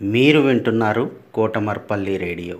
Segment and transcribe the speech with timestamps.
[0.00, 2.56] మీరు వింటున్నారు కోటమర్పల్లి రేడియో.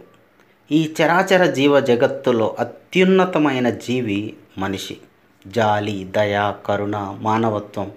[0.71, 4.96] ఈ చరాచర జీవ జగత్తులో అత్యున్నతమైన జీవి మనిషి.
[5.46, 7.92] జాలి దయ కరుణ మానవత్వం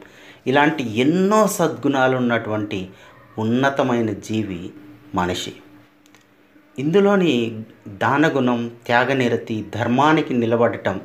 [0.47, 2.89] ఇలాంటి ఎన్నో సద్గుణాలు ఉన్నటువంటి
[3.37, 4.69] ఉన్నతమైన జీవి
[5.15, 5.53] మనిషి.
[6.79, 11.01] ఇందులోని దానగుణం త్యాగనిరతి ధర్మానికి నిలబడటం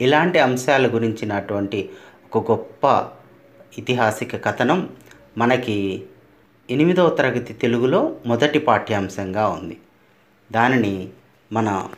[0.00, 1.88] ఇలాంటి అంశాల గురించినటువంటి
[2.34, 3.08] ఒక గొప్ప
[3.78, 4.88] ఇతిహాసిక కథనం
[5.38, 6.02] మనకి
[6.70, 9.76] ఎనిమిదవ తరగతి తెలుగులో మొదటి పాఠ్యాంశంగా ఉంది.
[10.52, 11.08] దానిని
[11.52, 11.88] మన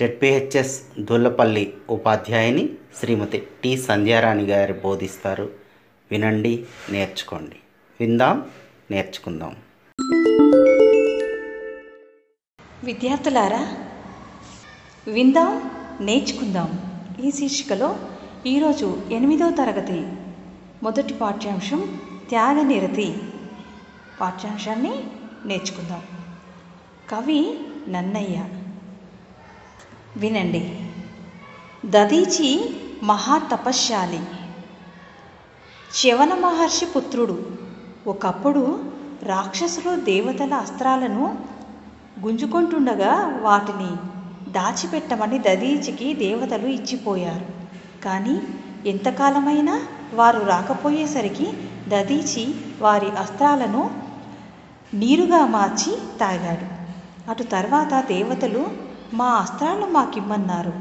[0.00, 2.68] జెడ్పిహెచ్ఎస్ దొల్లపల్లి ఉపాధ్యాయుని
[3.00, 5.50] శ్రీమతి టి సంధ్యారాణి గారు బోధిస్తారు.
[6.10, 7.56] వినండి నేర్చుకోండి.
[8.00, 8.50] విందాం
[8.90, 9.56] నేర్చుకుందాం.
[12.84, 13.76] విద్యార్థులారా
[15.08, 16.80] విందాం నేర్చుకుందాం.
[17.24, 17.96] ఈ శీర్షికలో
[18.46, 20.06] ఈరోజు ఎనిమిదవ తరగతి
[20.82, 23.14] మొదటి పాఠ్యాంశం త్యాగనిరతి.
[24.20, 25.06] పాఠ్యాంశాన్ని
[25.44, 26.02] నేర్చుకుందాం.
[27.10, 28.44] కవి నన్నయ్య.
[30.16, 30.90] వినండి.
[31.86, 34.20] దదీచి మహాతపశ్శాలి.
[35.94, 37.46] శవన మహర్షి పుత్రుడు
[38.06, 38.84] ఒకప్పుడు
[39.22, 41.38] రాక్షసులు దేవతల అస్త్రాలను
[42.20, 43.96] గుంజుకుంటుండగా వాటిని
[44.50, 47.46] దాచిపెట్టమని దదీచికి దేవతలు ఇచ్చిపోయారు.
[48.02, 48.40] కానీ
[48.86, 51.52] ఎంతకాలమైనా వారు రాకపోయేసరికి
[51.88, 54.03] దదీచి వారి అస్త్రాలను
[54.94, 56.84] నీరుగా మార్చి తాగాడు.
[57.30, 58.66] అటు తర్వాత దేవతలు
[59.14, 60.72] మా అస్త్రాలు మాకిమ్మన్నారు.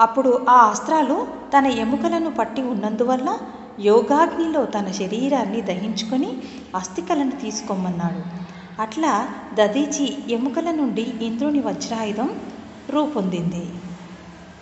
[0.00, 1.26] అప్పుడు ఆ అస్త్రాలు
[1.58, 3.38] తన ఎముకలను పట్టి ఉన్నందువల్ల
[3.80, 6.36] యోగాగ్నిలో తన శరీరాన్ని దహించుకొని
[6.76, 8.42] అస్థికలను తీసుకోమన్నాడు.
[8.82, 12.30] అట్లా దదీచి ఎముకల నుండి ఇంద్రుని వజ్రాయుధం
[12.90, 13.66] రూపొందింది.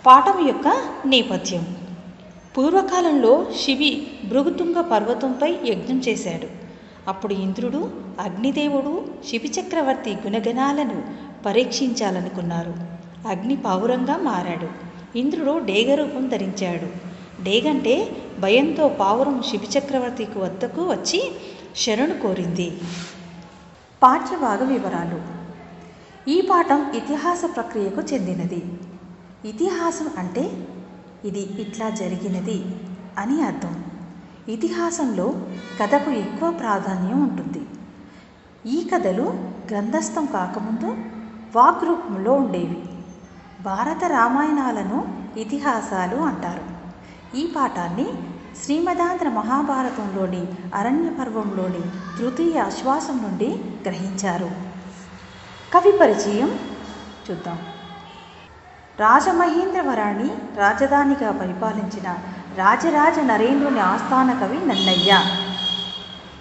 [0.05, 1.75] పాఠం యొక్క నేపథ్యం.
[2.57, 6.60] పూర్వకాలంలో శివి భృగుతుంగ పర్వతంపై యజ్ఞం చేశాడు.
[7.07, 11.03] అప్పుడు ఇంద్రుడు అగ్నిదేవుడు శిబిచక్రవర్తి గుణగణాలను
[11.45, 12.73] పరీక్షించాలనుకున్నారు.
[13.27, 14.67] అగ్ని పావురంగా మారాడు.
[15.17, 17.11] ఇంద్రుడు డేగ రూపం ధరించాడు.
[17.43, 21.31] డేగంటే భయంతో పావురం శిబిచక్రవర్తికి వద్దకు వచ్చి
[21.75, 22.77] శరణు కోరింది.
[24.03, 25.41] పాఠ్యభాగ వివరాలు.
[26.29, 28.63] ఈ పాఠం ఇతిహాస ప్రక్రియకు చెందినది.
[29.49, 30.51] ఇతిహాసం అంటే
[31.25, 32.63] ఇది ఇట్లా జరిగినది
[33.17, 33.80] అని అర్థం.
[34.51, 35.33] ఇతిహాసంలో
[35.81, 37.65] కథకు ఎక్కువ ప్రాధాన్యం ఉంటుంది.
[38.65, 39.33] ఈ కథలు
[39.69, 40.97] గ్రంథస్థం కాకముందు
[41.55, 42.83] వాగ్రూపంలో ఉండేవి.
[43.61, 46.61] భారత రామాయణాలను ఇతిహాసాలు అంటారు.
[47.37, 48.07] ఈ పాఠాన్ని
[48.63, 50.45] శ్రీమదాంధ్ర మహాభారతంలోని
[50.75, 51.81] అరణ్య పర్వంలోని
[52.19, 54.51] తృతీయ ఆశ్వాసం నుండి గ్రహించారు.
[55.73, 56.59] కవి పరిచయం
[57.31, 57.59] చూద్దాం.
[58.99, 62.17] రాజమహేంద్రవరాన్ని రాజధానిగా పరిపాలించిన
[62.57, 65.19] రాజరాజ నరేంద్రుని ఆస్థాన కవి నన్నయ్య.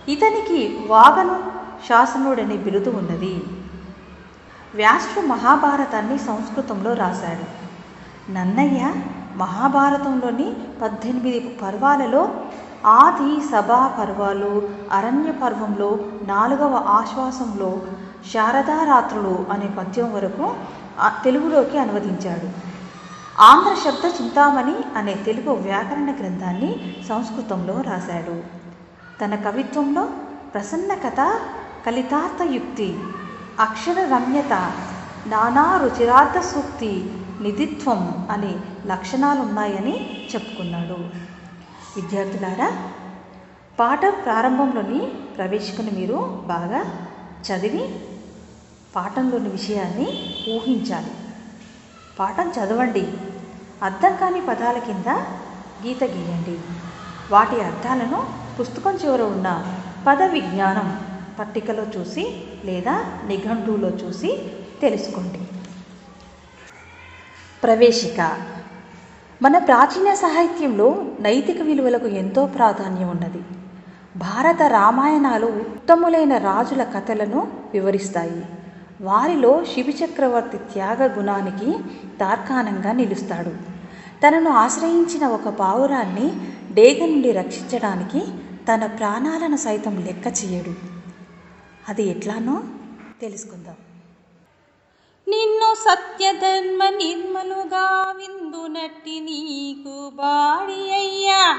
[0.08, 1.42] ఇతనికి వాగను
[1.88, 3.42] శాసనుడనే బిరుదు ఉన్నది.
[4.74, 7.44] వ్యాసుడు మహాభారతాన్ని సంస్కృతంలో రాశాడు.
[8.32, 8.92] నన్నయ్య
[9.36, 12.28] మహాభారతంలోని పద్దెనిమిది పర్వాలలో
[12.86, 17.82] ఆది సభా పర్వాలు అరణ్య పర్వంలో నాలుగవ ఆశ్వాసంలో
[18.32, 20.54] శారదారాత్రులు అనే పద్యం వరకు
[21.24, 22.69] తెలుగులోకి అనువదించాడు.
[23.42, 26.70] ఆంధ్ర శబ్ద చింతామణి అనే తెలుగు వ్యాకరణ గ్రంథాన్ని
[27.08, 28.42] సంస్కృతంలో రాశాడు.
[29.20, 30.02] తన కవిత్వంలో
[30.54, 31.20] ప్రసన్న కథ
[31.86, 32.88] కలితార్థయుక్తి
[33.60, 34.52] అక్షర రమ్యత
[35.26, 36.92] నానా రుచిరార్థ సూక్తి
[37.40, 38.52] నిధిత్వం అనే
[38.86, 39.96] లక్షణాలున్నాయని
[40.34, 40.98] చెప్పుకున్నాడు.
[41.96, 42.68] విద్యార్థులారా
[43.80, 45.00] పాఠ ప్రారంభంలోని
[45.36, 46.82] ప్రవేశికను మీరు బాగా
[47.46, 47.84] చదివి
[48.96, 50.08] పాఠంలోని విషయాన్ని
[50.56, 51.12] ఊహించాలి.
[52.18, 53.12] పాఠం చదవండి.
[53.82, 55.10] అర్థం కాని పదాల కింద
[55.86, 56.60] గీత గీయండి.
[57.30, 58.26] వాటి అర్థాలను
[58.60, 59.76] పుస్తకం చివర ఉన్న
[60.06, 61.00] పద విజ్ఞానం
[61.38, 64.42] పట్టికలో చూసి లేదా నిఘంటువులో చూసి
[64.82, 65.40] తెలుసుకోండి.
[67.62, 68.38] ప్రవేశిక.
[69.42, 73.42] మన ప్రాచీన సాహిత్యంలో నైతిక విలువలకు ఎంతో ప్రాధాన్యం ఉన్నది.
[74.16, 78.44] భారత రామాయణాలు ఉత్తములైన రాజుల కథలను వివరిస్తాయి.
[79.00, 81.78] వారిలో శిబిచక్రవర్తి త్యాగ గుణానికి
[82.18, 83.50] తార్కాణంగా నిలుస్తాడు.
[84.22, 86.30] తనను ఆశ్రయించిన ఒక పావురాన్ని
[86.74, 88.20] డేగ నుండి రక్షించడానికి
[88.72, 90.74] తన ప్రాణాలను సైతం లెక్క చేయడు.
[91.88, 92.62] అది ఎట్లానో
[93.20, 93.74] తెలుసుకుందాం.
[95.28, 101.56] నిన్ను సత్యధర్మ నిర్మలుగా విందునట్టి నీకు బాడి అయ్యా.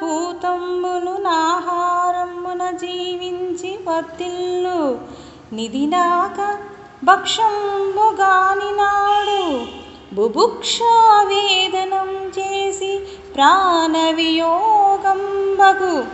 [0.00, 4.98] భూతంబులు నాహారమున జీవించి వర్తిల్లు
[5.52, 6.58] నిదినాక
[7.04, 9.66] భక్షంబుగాని నాడు
[10.14, 13.00] బుభుక్షా వేదనం చేసి
[13.34, 16.04] ప్రాణవియోగంబగు.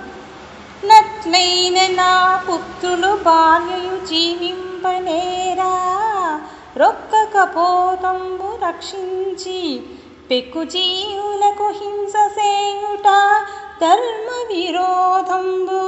[0.86, 5.72] నట్లైన నా పుత్రులు భార్యయు జీవింపనేరా.
[6.76, 9.82] రొక్కకపోతంబు రక్షించి
[10.30, 13.08] పెక్కు జీవులకు హింస సేయుట
[13.80, 15.80] ధర్మ విరోధంబు.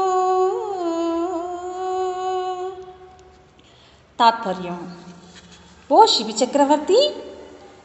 [4.21, 4.97] తాత్పర్యం.
[5.93, 7.17] ఓ శివి చక్రవర్తి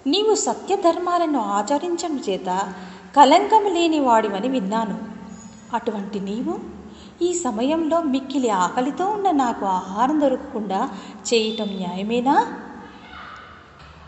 [0.08, 2.74] నీవు సత్యధర్మాలను ఆచరించడం చేత
[3.18, 5.00] కలంకం లేని వాడివని విన్నాను.
[5.74, 6.60] అటువంటి నీవు
[7.24, 10.90] ఈ సమయంలో మిక్కిలి ఆకలితో ఉన్న నాకు ఆహారం దొరకకుండా
[11.34, 12.54] చేయటం న్యాయమేనా?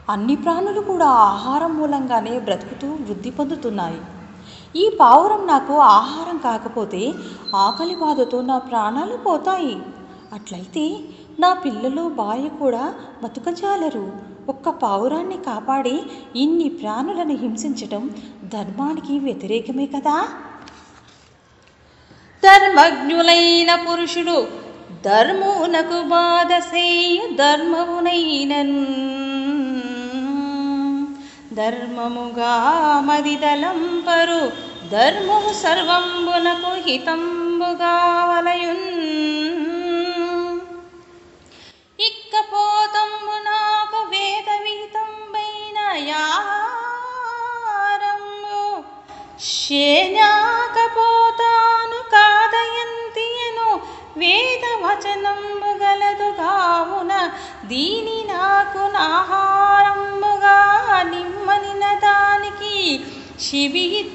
[0.09, 4.01] అన్ని ప్రాణులు కూడా ఆహారం మూలంగానే బ్రతుకుతూ వృద్ధి పొందుతున్నాయి.
[4.75, 7.13] ఈ పావురం నాకు ఆహారం కాకపోతే
[7.56, 9.80] ఆకలి బాధతో నా ప్రాణాలు పోతాయి.
[10.33, 11.00] అట్లయితే
[11.39, 12.94] నా పిల్లలు భార్య కూడా
[13.24, 14.36] బతుకజాలరు.
[14.50, 16.03] ఒక్క పావురాన్ని కాపాడి
[16.36, 18.09] ఇన్ని ప్రాణులను హింసించటం
[18.44, 20.27] ధర్మానికి వ్యతిరేకమే కదా?
[22.44, 24.48] ధర్మజ్ఞులైన పురుషుడు
[25.06, 28.86] ధర్మునకు బాధ సేయు ధర్మమునైనన్.
[31.56, 34.52] ధర్మముగా మదిదలంపరు
[34.90, 40.60] ధర్మము సర్వంబునకు హితంబుగా వలయున్.
[42.00, 48.84] ఇక్కపోతంబు నాకు వేద విహితంబైన యారంబు.
[49.44, 53.81] శేనాకపోతాను కాదయంతియను.
[54.18, 57.31] వేద వచనంబు గలదు కావున
[57.66, 59.64] దీని నాకు నాహారంబుగా
[63.40, 64.12] శిబి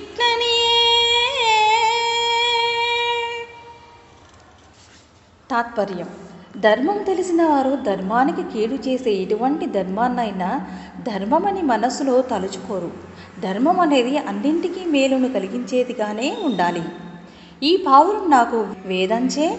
[5.51, 6.07] తాత్పర్యం
[6.57, 10.61] ధర్మం తెలిసిన వారు ధర్మానికి కీడు చేసే ఎటువంటి ధర్మాన్నైనా
[11.03, 12.93] ధర్మమని మనస్సులో తలుచుకోరు.
[13.41, 16.83] ధర్మం అనేది అన్నింటికీ మేలును కలిగించేదిగానే ఉండాలి.
[17.63, 19.59] ఈ పావురం నాకు వేదంచే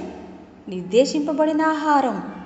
[0.70, 2.41] నిర్దేశింపబడిన ఆహారం.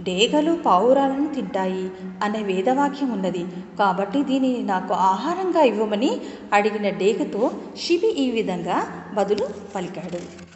[0.00, 1.90] డేగలు పావురాలను తింటాయి
[2.22, 3.46] అనే వేదవాక్యం ఉన్నది.
[3.78, 6.20] కాబట్టి దీనిని నాకు ఆహారంగా ఇవ్వమని
[6.52, 10.50] అడిగిన డేగతో శిబి ఈ విధంగా బదులు పలికాడు.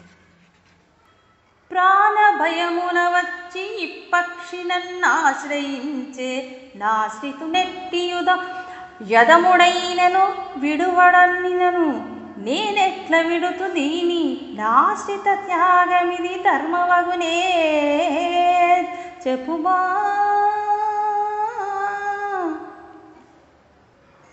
[1.71, 8.37] ప్రాణ భయమున వచ్చి ఇప్పక్షి నన్నాశ్రయించే నాశ్రితు నెట్టియుద.
[9.11, 14.39] యదముడైనను విడువడనినను నేనెట్ల విడుతు దీని?
[14.53, 17.41] నాశ్రిత త్యాగమిది ధర్మవగునే.
[19.25, 19.77] చెప్పుమా?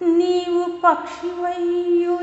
[0.00, 2.16] నీవు పక్షివయ్యు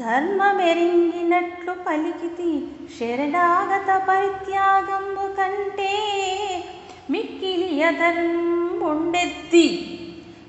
[0.00, 2.50] ధర్మమెరింగినట్లు పలికితి
[2.96, 5.92] శరణాగత పరిత్యాగంబు కంటే
[7.10, 9.66] మిక్కిలి అధర్ముండెద్ది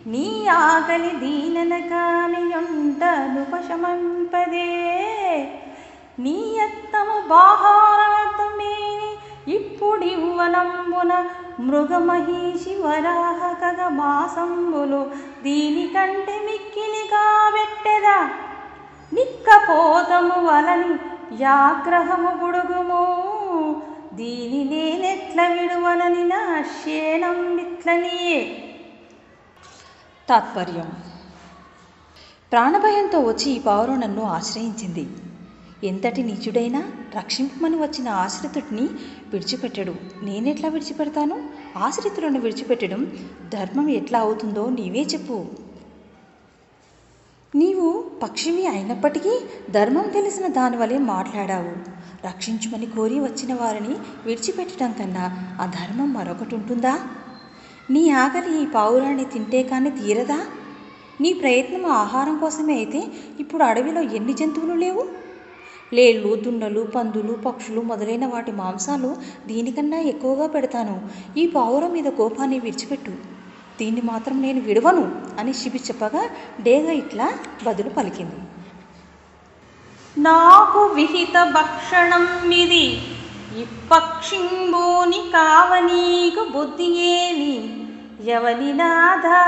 [0.06, 0.28] నీ
[0.62, 4.72] ఆకలి దీనన కానియుంటనుపశమంపదే
[6.20, 8.85] నీ యత్నము బాహారాతమేని
[9.48, 15.12] ఇప్పుడివ్వనంబున మృగమహీషి వరాహ కగ మాసంబులు.
[15.44, 18.30] దీనికంటే మిక్కిలిగా కాబెట్టెదా
[19.14, 20.96] నిక్కపోతము వలని
[21.44, 23.04] యాగ్రహము బుడుగుము.
[24.14, 28.70] దీని నేనెట్ల విడువనని నా శేణం ఇట్లనియే
[30.30, 30.92] తాత్పర్యం.
[32.52, 35.08] ప్రాణభయంతో వచ్చి ఈ పావురం నన్ను ఆశ్రయించింది.
[35.86, 36.82] ఎంతటి నీచుడైనా
[37.16, 38.86] రక్షింపమని వచ్చిన ఆశ్రితుడిని
[39.34, 39.94] విడిచిపెట్టడు.
[40.24, 41.50] నేనెట్లా విడిచిపెడతాను?
[41.78, 43.02] ఆశ్రితులను విడిచిపెట్టడం
[43.54, 45.46] ధర్మం ఎట్లా అవుతుందో నీవే చెప్పు.
[47.56, 49.34] నీవు పక్షివి అయినప్పటికీ
[49.72, 51.74] ధర్మం తెలిసిన దానివలే మాట్లాడావు.
[52.26, 55.26] రక్షించమని కోరి వచ్చిన వారిని విడిచిపెట్టడం కన్నా
[55.62, 57.00] ఆ ధర్మం మరొకటి ఉంటుందా?
[57.90, 60.40] నీ ఆకలి ఈ పావురాన్ని తింటే కానీ తీరదా?
[61.22, 63.04] నీ ప్రయత్నం ఆహారం కోసమే అయితే
[63.40, 65.25] ఇప్పుడు అడవిలో ఎన్ని జంతువులు లేవు?
[65.94, 69.16] లేళ్ళు దున్నలు పందులు పక్షులు మొదలైన వాటి మాంసాలు
[69.48, 71.02] దీనికన్నా ఎక్కువగా పెడతాను.
[71.38, 73.12] ఈ పావురం మీద కోపాన్ని విడిచిపెట్టు.
[73.80, 76.30] దీన్ని మాత్రం నేను విడవను అని శిబి చెప్పగా
[76.62, 78.36] డేగ ఇట్లా బదులు పలికింది.
[80.22, 83.02] నాకు విహిత భక్షణం ఇది.
[83.62, 87.86] ఇప్పక్షింబోని కావనీకు బుద్ధి ఏని
[88.32, 89.42] ఎవని నాథా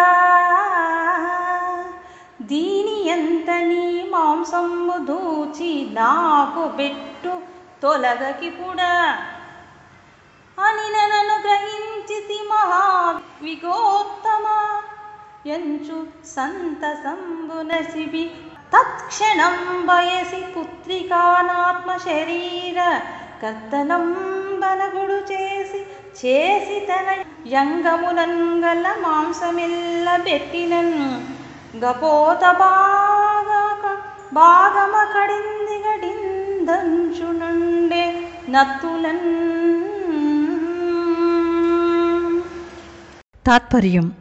[4.50, 7.32] మాంసము దూచి నాకు పెట్టు
[7.82, 8.92] తొలగకిపుడా
[10.58, 12.84] అని నన్ను గ్రహించితి మహా
[13.42, 14.46] విగోత్తమ
[15.50, 15.98] ఎంచు
[16.36, 18.24] సంతసంబు నసిబి
[18.74, 19.58] తత్క్షణం
[19.90, 22.80] వయసి పుత్రికానాత్మ శరీర
[23.44, 24.08] కర్తనం
[24.60, 25.82] బలగుడు చేసి
[26.22, 27.08] చేసి తన
[27.52, 30.96] యంగమునంగల మాంసమెల్ల పెట్టినన్.
[31.78, 32.72] గపోతబా
[34.38, 38.14] భాగమ కడింది గడిందంచునుండే
[38.50, 39.20] నత్తులన్.
[43.48, 44.12] తాత్పర్యం.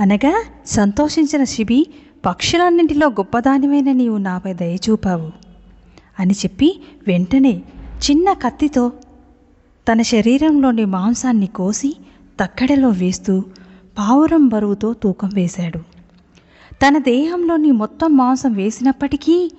[0.00, 1.86] అనగా సంతోషించిన శిబి
[2.26, 5.30] పక్షులన్నింటిలో గొప్పదానివైన నీవు నాపై దయ చూపావు.
[6.20, 7.62] అని చెప్పి వెంటనే
[8.10, 8.92] చిన్న కత్తితో
[9.92, 11.96] తన శరీరంలోని మాంసాన్ని కోసి
[12.40, 13.44] తక్కడలో వేస్తూ
[13.98, 15.92] పావురం బరువుతో తూకం వేశాడు.
[16.88, 19.52] తన దేహంలోని మొత్తం మాంసం వేసినప్పటికీ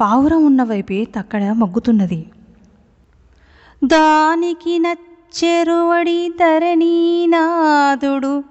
[0.00, 2.26] పావురం ఉన్న వైపే తక్కడ మగ్గుతున్నది.
[3.82, 8.44] దానికి నచ్చెరువడి ధరణీనాథుడు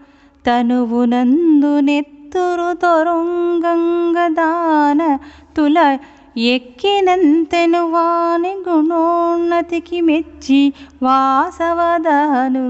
[0.45, 5.17] తనువునందు నెత్తురు తొరంగంగదాన
[5.55, 5.97] తుల
[6.35, 12.65] ఎక్కినంతెను వాని గుణోన్నతికి మెచ్చి వాసవదాను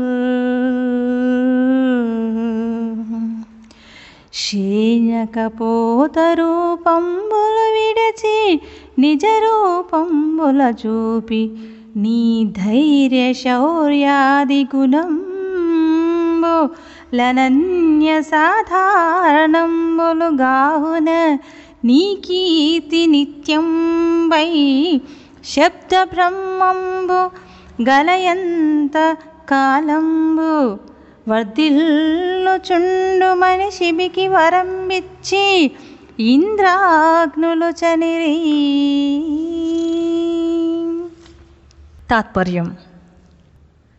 [4.33, 8.38] శేయకపోత రూపంబులు విడచి
[9.00, 11.41] నిజ రూపంబుల చూపి
[11.95, 12.19] నీ
[12.57, 16.55] ధైర్య శౌర్యాది గుణంబు
[17.15, 18.69] లనన్య సాధారణంబులు
[20.41, 21.09] గావున
[21.86, 23.67] నీ కీర్తి నిత్యం
[24.29, 24.50] వై
[25.45, 27.21] శబ్ద బ్రహ్మంబు
[27.81, 28.98] గలయంత
[29.51, 30.53] కాలంబు
[31.29, 35.71] వర్ధిల్లుచుండు మనిషిబికి వరంబిచ్చి
[36.19, 38.39] ఇంద్రాగ్నులు చనిరి.
[42.12, 42.75] తాత్పర్యం.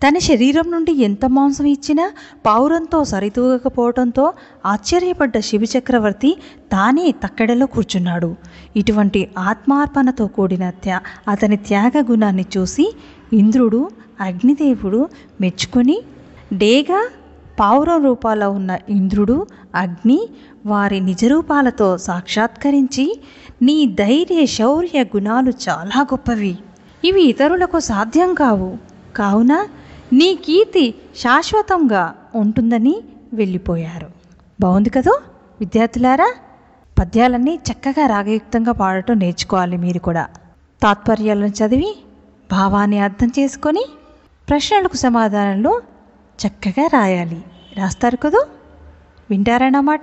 [0.03, 2.13] తన శరీరం నుండి ఎంత మాంసం ఇచ్చినా
[2.47, 4.33] పావురంతో సరితూగకపోవడంతో
[4.67, 6.37] ఆశ్చర్యపడ్డ శివచక్రవర్తి
[6.73, 8.37] తానే తక్కడలో కూర్చున్నాడు.
[8.77, 12.95] ఇటువంటి ఆత్మార్పణతో కూడిన త్యా అతని త్యాగ గుణాన్ని చూసి
[13.33, 15.09] ఇంద్రుడు అగ్నిదేవుడు
[15.41, 16.01] మెచ్చుకొని
[16.53, 17.09] డేగా
[17.61, 20.29] పావురం రూపాల ఉన్న ఇంద్రుడు అగ్ని
[20.67, 23.21] వారి నిజరూపాలతో సాక్షాత్కరించి
[23.63, 26.59] నీ ధైర్య శౌర్య గుణాలు చాలా గొప్పవి.
[27.05, 28.77] ఇవి ఇతరులకు సాధ్యం కావు.
[29.17, 29.67] కావున
[30.13, 33.01] నీ కీర్తి శాశ్వతంగా ఉంటుందని
[33.33, 34.07] వెళ్ళిపోయారు.
[34.61, 35.21] బాగుంది కదూ?
[35.61, 36.35] విద్యార్థులారా
[36.99, 40.29] పద్యాలన్నీ చక్కగా రాగయుక్తంగా పాడటం నేర్చుకోవాలి మీరు కూడా.
[40.83, 41.97] తాత్పర్యాలను చదివి
[42.53, 43.85] భావాన్ని అర్థం చేసుకొని
[44.49, 45.81] ప్రశ్నలకు సమాధానంలో
[46.47, 47.45] చక్కగా రాయాలి.
[47.77, 48.47] రాస్తారు కదూ?
[49.31, 50.01] వింటారన్నమాట